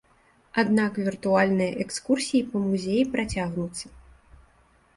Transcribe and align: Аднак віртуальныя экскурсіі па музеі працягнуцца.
Аднак 0.61 0.97
віртуальныя 1.09 1.75
экскурсіі 1.85 2.43
па 2.55 2.63
музеі 2.65 3.07
працягнуцца. 3.17 3.85